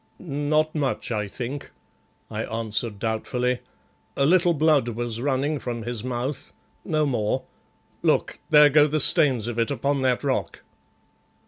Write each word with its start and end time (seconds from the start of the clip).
"Not 0.17 0.73
much, 0.73 1.11
I 1.11 1.27
think," 1.27 1.69
I 2.31 2.43
answered 2.45 2.97
doubtfully, 2.97 3.59
"a 4.17 4.25
little 4.25 4.55
blood 4.55 4.87
was 4.89 5.21
running 5.21 5.59
from 5.59 5.83
his 5.83 6.03
mouth, 6.03 6.51
no 6.83 7.05
more. 7.05 7.43
Look, 8.01 8.39
there 8.49 8.71
go 8.71 8.87
the 8.87 8.99
stains 8.99 9.45
of 9.47 9.59
it 9.59 9.69
upon 9.69 10.01
that 10.01 10.23
rock." 10.23 10.63